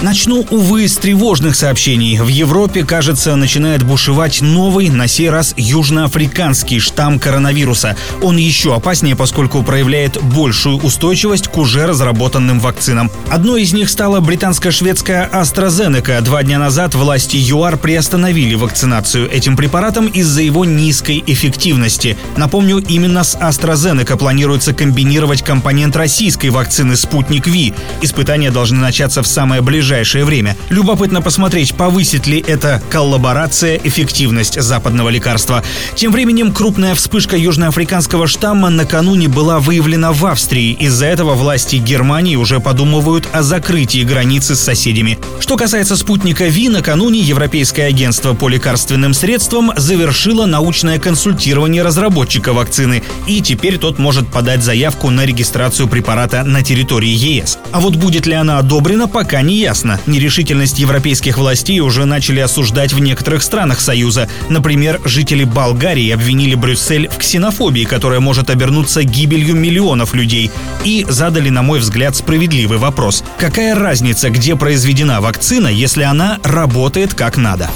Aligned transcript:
Начну, 0.00 0.46
увы, 0.50 0.86
с 0.86 0.96
тревожных 0.96 1.56
сообщений. 1.56 2.20
В 2.20 2.28
Европе, 2.28 2.84
кажется, 2.84 3.34
начинает 3.34 3.82
бушевать 3.82 4.40
новый, 4.40 4.90
на 4.90 5.08
сей 5.08 5.28
раз 5.28 5.54
южноафриканский 5.56 6.78
штамм 6.78 7.18
коронавируса. 7.18 7.96
Он 8.22 8.36
еще 8.36 8.76
опаснее, 8.76 9.16
поскольку 9.16 9.64
проявляет 9.64 10.22
большую 10.22 10.76
устойчивость 10.76 11.48
к 11.48 11.56
уже 11.58 11.84
разработанным 11.88 12.60
вакцинам. 12.60 13.10
Одной 13.28 13.62
из 13.62 13.72
них 13.72 13.90
стала 13.90 14.20
британско-шведская 14.20 15.28
AstraZeneca. 15.32 16.20
Два 16.20 16.44
дня 16.44 16.60
назад 16.60 16.94
власти 16.94 17.36
ЮАР 17.36 17.76
приостановили 17.78 18.54
вакцинацию 18.54 19.28
этим 19.28 19.56
препаратом 19.56 20.06
из-за 20.06 20.42
его 20.42 20.64
низкой 20.64 21.24
эффективности. 21.26 22.16
Напомню, 22.36 22.78
именно 22.78 23.24
с 23.24 23.34
AstraZeneca 23.34 24.16
планируется 24.16 24.72
комбинировать 24.72 25.42
компонент 25.42 25.96
российской 25.96 26.50
вакцины 26.50 26.96
«Спутник 26.96 27.48
Ви». 27.48 27.74
Испытания 28.00 28.52
должны 28.52 28.78
начаться 28.78 29.24
в 29.24 29.26
самое 29.26 29.60
ближайшее 29.60 29.87
ближайшее 29.88 30.26
время. 30.26 30.54
Любопытно 30.68 31.22
посмотреть, 31.22 31.74
повысит 31.74 32.26
ли 32.26 32.44
эта 32.46 32.82
коллаборация 32.90 33.80
эффективность 33.82 34.60
западного 34.60 35.08
лекарства. 35.08 35.64
Тем 35.94 36.12
временем 36.12 36.52
крупная 36.52 36.94
вспышка 36.94 37.38
южноафриканского 37.38 38.26
штамма 38.26 38.68
накануне 38.68 39.28
была 39.28 39.60
выявлена 39.60 40.12
в 40.12 40.26
Австрии. 40.26 40.74
Из-за 40.78 41.06
этого 41.06 41.32
власти 41.32 41.76
Германии 41.76 42.36
уже 42.36 42.60
подумывают 42.60 43.26
о 43.32 43.42
закрытии 43.42 44.04
границы 44.04 44.56
с 44.56 44.60
соседями. 44.60 45.18
Что 45.40 45.56
касается 45.56 45.96
спутника 45.96 46.48
ВИ, 46.48 46.68
накануне 46.68 47.20
Европейское 47.20 47.88
агентство 47.88 48.34
по 48.34 48.50
лекарственным 48.50 49.14
средствам 49.14 49.72
завершило 49.74 50.44
научное 50.44 50.98
консультирование 50.98 51.82
разработчика 51.82 52.52
вакцины, 52.52 53.02
и 53.26 53.40
теперь 53.40 53.78
тот 53.78 53.98
может 53.98 54.28
подать 54.28 54.62
заявку 54.62 55.08
на 55.08 55.24
регистрацию 55.24 55.88
препарата 55.88 56.44
на 56.44 56.62
территории 56.62 57.08
ЕС. 57.08 57.58
А 57.72 57.80
вот 57.80 57.96
будет 57.96 58.26
ли 58.26 58.34
она 58.34 58.58
одобрена, 58.58 59.08
пока 59.08 59.40
не 59.40 59.56
ясно 59.56 59.77
ясно. 59.78 60.00
Нерешительность 60.06 60.80
европейских 60.80 61.38
властей 61.38 61.78
уже 61.78 62.04
начали 62.04 62.40
осуждать 62.40 62.92
в 62.92 62.98
некоторых 62.98 63.44
странах 63.44 63.80
Союза. 63.80 64.28
Например, 64.48 65.00
жители 65.04 65.44
Болгарии 65.44 66.10
обвинили 66.10 66.56
Брюссель 66.56 67.08
в 67.08 67.16
ксенофобии, 67.16 67.84
которая 67.84 68.18
может 68.18 68.50
обернуться 68.50 69.04
гибелью 69.04 69.54
миллионов 69.54 70.14
людей. 70.14 70.50
И 70.82 71.06
задали, 71.08 71.48
на 71.48 71.62
мой 71.62 71.78
взгляд, 71.78 72.16
справедливый 72.16 72.78
вопрос. 72.78 73.22
Какая 73.38 73.76
разница, 73.76 74.30
где 74.30 74.56
произведена 74.56 75.20
вакцина, 75.20 75.68
если 75.68 76.02
она 76.02 76.40
работает 76.42 77.14
как 77.14 77.36
надо? 77.36 77.70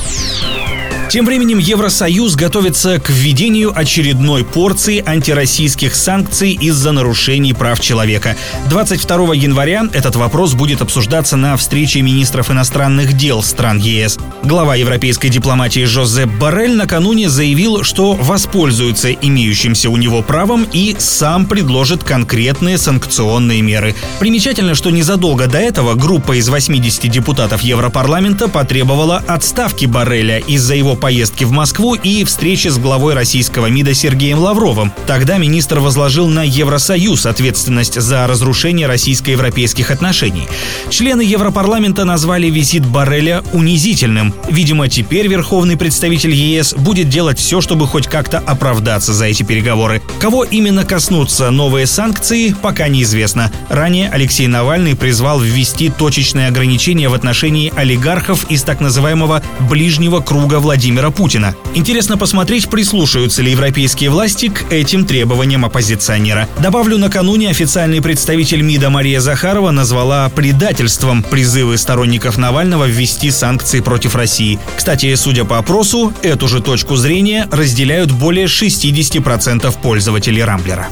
Тем 1.12 1.26
временем 1.26 1.58
Евросоюз 1.58 2.36
готовится 2.36 2.98
к 2.98 3.10
введению 3.10 3.78
очередной 3.78 4.46
порции 4.46 5.04
антироссийских 5.06 5.94
санкций 5.94 6.52
из-за 6.52 6.90
нарушений 6.92 7.52
прав 7.52 7.78
человека. 7.80 8.34
22 8.70 9.34
января 9.34 9.84
этот 9.92 10.16
вопрос 10.16 10.54
будет 10.54 10.80
обсуждаться 10.80 11.36
на 11.36 11.58
встрече 11.58 12.00
министров 12.00 12.50
иностранных 12.50 13.12
дел 13.12 13.42
стран 13.42 13.76
ЕС. 13.76 14.18
Глава 14.42 14.74
европейской 14.74 15.28
дипломатии 15.28 15.84
Жозеп 15.84 16.30
Барель 16.30 16.76
накануне 16.76 17.28
заявил, 17.28 17.82
что 17.82 18.14
воспользуется 18.14 19.12
имеющимся 19.12 19.90
у 19.90 19.98
него 19.98 20.22
правом 20.22 20.66
и 20.72 20.96
сам 20.98 21.44
предложит 21.44 22.04
конкретные 22.04 22.78
санкционные 22.78 23.60
меры. 23.60 23.94
Примечательно, 24.18 24.74
что 24.74 24.88
незадолго 24.88 25.46
до 25.46 25.58
этого 25.58 25.92
группа 25.94 26.38
из 26.38 26.48
80 26.48 27.10
депутатов 27.10 27.60
Европарламента 27.60 28.48
потребовала 28.48 29.22
отставки 29.28 29.84
Барреля 29.84 30.38
из-за 30.38 30.74
его 30.74 30.96
поездки 31.02 31.42
в 31.42 31.50
Москву 31.50 31.96
и 31.96 32.22
встречи 32.22 32.68
с 32.68 32.78
главой 32.78 33.14
российского 33.14 33.66
МИДа 33.66 33.92
Сергеем 33.92 34.38
Лавровым. 34.38 34.92
Тогда 35.08 35.36
министр 35.36 35.80
возложил 35.80 36.28
на 36.28 36.44
Евросоюз 36.44 37.26
ответственность 37.26 38.00
за 38.00 38.24
разрушение 38.28 38.86
российско-европейских 38.86 39.90
отношений. 39.90 40.46
Члены 40.90 41.22
Европарламента 41.22 42.04
назвали 42.04 42.46
визит 42.50 42.86
Барреля 42.86 43.42
унизительным. 43.52 44.32
Видимо, 44.48 44.88
теперь 44.88 45.26
верховный 45.26 45.76
представитель 45.76 46.34
ЕС 46.34 46.72
будет 46.72 47.08
делать 47.08 47.40
все, 47.40 47.60
чтобы 47.60 47.88
хоть 47.88 48.06
как-то 48.06 48.38
оправдаться 48.38 49.12
за 49.12 49.24
эти 49.24 49.42
переговоры. 49.42 50.02
Кого 50.20 50.44
именно 50.44 50.84
коснутся 50.84 51.50
новые 51.50 51.88
санкции, 51.88 52.54
пока 52.62 52.86
неизвестно. 52.86 53.50
Ранее 53.68 54.08
Алексей 54.08 54.46
Навальный 54.46 54.94
призвал 54.94 55.40
ввести 55.40 55.90
точечные 55.90 56.46
ограничения 56.46 57.08
в 57.08 57.14
отношении 57.14 57.72
олигархов 57.74 58.48
из 58.52 58.62
так 58.62 58.78
называемого 58.78 59.42
ближнего 59.68 60.20
круга 60.20 60.60
Владимира 60.60 60.81
Владимира 60.82 61.12
Путина. 61.12 61.54
Интересно 61.74 62.18
посмотреть, 62.18 62.68
прислушаются 62.68 63.40
ли 63.40 63.52
европейские 63.52 64.10
власти 64.10 64.48
к 64.48 64.72
этим 64.72 65.06
требованиям 65.06 65.64
оппозиционера. 65.64 66.48
Добавлю, 66.60 66.98
накануне 66.98 67.50
официальный 67.50 68.02
представитель 68.02 68.62
МИДа 68.62 68.90
Мария 68.90 69.20
Захарова 69.20 69.70
назвала 69.70 70.28
предательством 70.30 71.22
призывы 71.22 71.78
сторонников 71.78 72.36
Навального 72.36 72.88
ввести 72.88 73.30
санкции 73.30 73.78
против 73.78 74.16
России. 74.16 74.58
Кстати, 74.76 75.14
судя 75.14 75.44
по 75.44 75.58
опросу, 75.58 76.12
эту 76.20 76.48
же 76.48 76.60
точку 76.60 76.96
зрения 76.96 77.46
разделяют 77.52 78.10
более 78.10 78.46
60% 78.46 79.72
пользователей 79.80 80.42
Рамблера. 80.42 80.88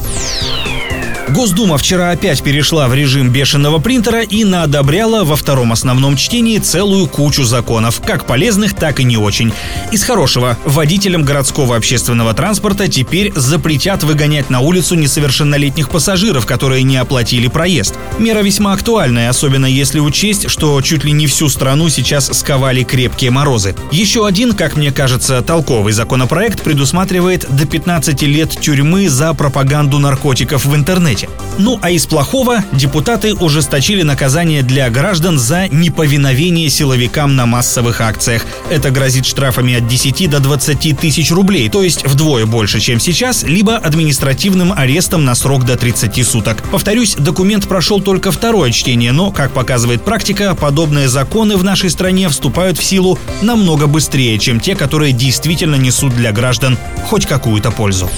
Госдума 1.31 1.77
вчера 1.77 2.11
опять 2.11 2.43
перешла 2.43 2.89
в 2.89 2.93
режим 2.93 3.29
бешеного 3.29 3.79
принтера 3.79 4.21
и 4.21 4.43
наодобряла 4.43 5.23
во 5.23 5.37
втором 5.37 5.71
основном 5.71 6.17
чтении 6.17 6.57
целую 6.57 7.07
кучу 7.07 7.45
законов, 7.45 8.01
как 8.05 8.25
полезных, 8.25 8.75
так 8.75 8.99
и 8.99 9.05
не 9.05 9.15
очень. 9.15 9.53
Из 9.93 10.03
хорошего, 10.03 10.57
водителям 10.65 11.23
городского 11.23 11.77
общественного 11.77 12.33
транспорта 12.33 12.89
теперь 12.89 13.31
запретят 13.33 14.03
выгонять 14.03 14.49
на 14.49 14.59
улицу 14.59 14.95
несовершеннолетних 14.95 15.89
пассажиров, 15.89 16.45
которые 16.45 16.83
не 16.83 16.97
оплатили 16.97 17.47
проезд. 17.47 17.95
Мера 18.19 18.39
весьма 18.39 18.73
актуальная, 18.73 19.29
особенно 19.29 19.67
если 19.67 19.99
учесть, 19.99 20.49
что 20.49 20.81
чуть 20.81 21.05
ли 21.05 21.13
не 21.13 21.27
всю 21.27 21.47
страну 21.47 21.87
сейчас 21.87 22.27
сковали 22.27 22.83
крепкие 22.83 23.31
морозы. 23.31 23.73
Еще 23.91 24.27
один, 24.27 24.51
как 24.51 24.75
мне 24.75 24.91
кажется, 24.91 25.41
толковый 25.41 25.93
законопроект 25.93 26.61
предусматривает 26.61 27.45
до 27.49 27.65
15 27.65 28.21
лет 28.23 28.49
тюрьмы 28.59 29.07
за 29.07 29.33
пропаганду 29.33 29.97
наркотиков 29.97 30.65
в 30.65 30.75
интернете 30.75 31.20
работе. 31.21 31.29
Ну 31.57 31.79
а 31.81 31.89
из 31.89 32.05
плохого 32.05 32.63
депутаты 32.71 33.33
ужесточили 33.33 34.03
наказание 34.03 34.63
для 34.63 34.89
граждан 34.89 35.37
за 35.37 35.67
неповиновение 35.67 36.69
силовикам 36.69 37.35
на 37.35 37.45
массовых 37.45 38.01
акциях. 38.01 38.45
Это 38.69 38.89
грозит 38.91 39.25
штрафами 39.25 39.75
от 39.75 39.87
10 39.87 40.29
до 40.29 40.39
20 40.39 40.97
тысяч 40.97 41.31
рублей, 41.31 41.69
то 41.69 41.83
есть 41.83 42.05
вдвое 42.05 42.45
больше, 42.45 42.79
чем 42.79 42.99
сейчас, 42.99 43.43
либо 43.43 43.77
административным 43.77 44.73
арестом 44.73 45.25
на 45.25 45.35
срок 45.35 45.65
до 45.65 45.77
30 45.77 46.25
суток. 46.25 46.63
Повторюсь, 46.71 47.15
документ 47.15 47.67
прошел 47.67 48.01
только 48.01 48.31
второе 48.31 48.71
чтение, 48.71 49.11
но, 49.11 49.31
как 49.31 49.51
показывает 49.51 50.03
практика, 50.03 50.55
подобные 50.55 51.07
законы 51.07 51.57
в 51.57 51.63
нашей 51.63 51.89
стране 51.89 52.29
вступают 52.29 52.77
в 52.77 52.83
силу 52.83 53.19
намного 53.41 53.87
быстрее, 53.87 54.37
чем 54.39 54.59
те, 54.59 54.75
которые 54.75 55.11
действительно 55.11 55.75
несут 55.75 56.15
для 56.15 56.31
граждан 56.31 56.77
хоть 57.07 57.25
какую-то 57.25 57.71
пользу. 57.71 58.09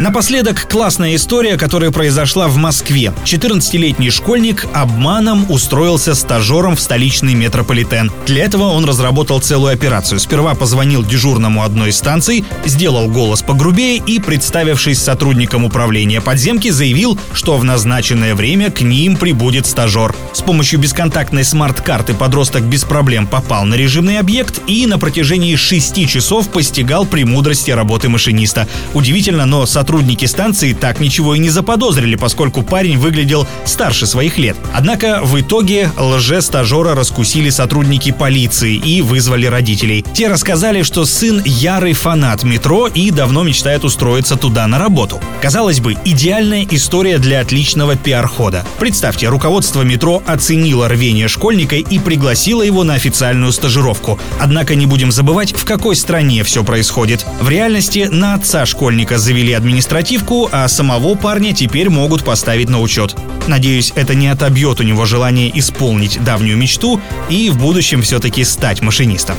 Напоследок 0.00 0.66
классная 0.66 1.14
история, 1.14 1.58
которая 1.58 1.90
произошла 1.90 2.48
в 2.48 2.56
Москве. 2.56 3.12
14-летний 3.24 4.08
школьник 4.08 4.64
обманом 4.72 5.44
устроился 5.50 6.14
стажером 6.14 6.74
в 6.74 6.80
столичный 6.80 7.34
метрополитен. 7.34 8.10
Для 8.24 8.44
этого 8.44 8.70
он 8.70 8.86
разработал 8.86 9.40
целую 9.40 9.74
операцию. 9.74 10.18
Сперва 10.18 10.54
позвонил 10.54 11.04
дежурному 11.04 11.64
одной 11.64 11.90
из 11.90 11.98
станций, 11.98 12.46
сделал 12.64 13.10
голос 13.10 13.42
погрубее 13.42 13.98
и, 13.98 14.18
представившись 14.18 15.02
сотрудником 15.02 15.66
управления 15.66 16.22
подземки, 16.22 16.70
заявил, 16.70 17.18
что 17.34 17.58
в 17.58 17.64
назначенное 17.64 18.34
время 18.34 18.70
к 18.70 18.80
ним 18.80 19.18
прибудет 19.18 19.66
стажер. 19.66 20.14
С 20.32 20.40
помощью 20.40 20.80
бесконтактной 20.80 21.44
смарт-карты 21.44 22.14
подросток 22.14 22.62
без 22.62 22.84
проблем 22.84 23.26
попал 23.26 23.66
на 23.66 23.74
режимный 23.74 24.18
объект 24.18 24.62
и 24.66 24.86
на 24.86 24.98
протяжении 24.98 25.56
шести 25.56 26.08
часов 26.08 26.48
постигал 26.48 27.04
премудрости 27.04 27.70
работы 27.70 28.08
машиниста. 28.08 28.66
Удивительно, 28.94 29.44
но 29.44 29.66
сотрудник 29.66 29.89
сотрудники 29.90 30.24
станции 30.26 30.72
так 30.72 31.00
ничего 31.00 31.34
и 31.34 31.40
не 31.40 31.50
заподозрили, 31.50 32.14
поскольку 32.14 32.62
парень 32.62 32.96
выглядел 32.96 33.48
старше 33.64 34.06
своих 34.06 34.38
лет. 34.38 34.56
Однако 34.72 35.18
в 35.20 35.40
итоге 35.40 35.90
лже-стажера 35.98 36.94
раскусили 36.94 37.50
сотрудники 37.50 38.12
полиции 38.12 38.76
и 38.76 39.02
вызвали 39.02 39.46
родителей. 39.46 40.04
Те 40.14 40.28
рассказали, 40.28 40.84
что 40.84 41.04
сын 41.04 41.42
ярый 41.44 41.92
фанат 41.92 42.44
метро 42.44 42.86
и 42.86 43.10
давно 43.10 43.42
мечтает 43.42 43.82
устроиться 43.82 44.36
туда 44.36 44.68
на 44.68 44.78
работу. 44.78 45.20
Казалось 45.42 45.80
бы, 45.80 45.96
идеальная 46.04 46.64
история 46.70 47.18
для 47.18 47.40
отличного 47.40 47.96
пиар-хода. 47.96 48.64
Представьте, 48.78 49.26
руководство 49.26 49.82
метро 49.82 50.22
оценило 50.24 50.88
рвение 50.88 51.26
школьника 51.26 51.74
и 51.74 51.98
пригласило 51.98 52.62
его 52.62 52.84
на 52.84 52.94
официальную 52.94 53.50
стажировку. 53.50 54.20
Однако 54.38 54.76
не 54.76 54.86
будем 54.86 55.10
забывать, 55.10 55.52
в 55.52 55.64
какой 55.64 55.96
стране 55.96 56.44
все 56.44 56.62
происходит. 56.62 57.26
В 57.40 57.48
реальности 57.48 58.08
на 58.08 58.34
отца 58.34 58.64
школьника 58.66 59.18
завели 59.18 59.52
администрацию 59.52 59.79
административку, 59.80 60.50
а 60.52 60.68
самого 60.68 61.14
парня 61.14 61.54
теперь 61.54 61.88
могут 61.88 62.22
поставить 62.22 62.68
на 62.68 62.80
учет. 62.80 63.16
Надеюсь, 63.46 63.92
это 63.96 64.14
не 64.14 64.28
отобьет 64.28 64.78
у 64.78 64.82
него 64.82 65.06
желание 65.06 65.50
исполнить 65.58 66.22
давнюю 66.22 66.58
мечту 66.58 67.00
и 67.30 67.48
в 67.48 67.56
будущем 67.56 68.02
все-таки 68.02 68.44
стать 68.44 68.82
машинистом. 68.82 69.36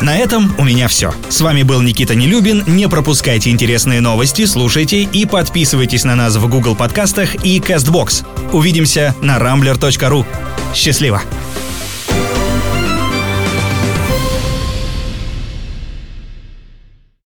На 0.00 0.16
этом 0.16 0.54
у 0.58 0.64
меня 0.64 0.86
все. 0.86 1.12
С 1.28 1.40
вами 1.40 1.64
был 1.64 1.82
Никита 1.82 2.14
Нелюбин. 2.14 2.62
Не 2.68 2.88
пропускайте 2.88 3.50
интересные 3.50 4.00
новости, 4.00 4.46
слушайте 4.46 5.02
и 5.02 5.26
подписывайтесь 5.26 6.04
на 6.04 6.14
нас 6.14 6.36
в 6.36 6.48
Google 6.48 6.76
подкастах 6.76 7.34
и 7.44 7.58
CastBox. 7.58 8.24
Увидимся 8.52 9.16
на 9.22 9.38
rambler.ru. 9.38 10.24
Счастливо! 10.72 11.22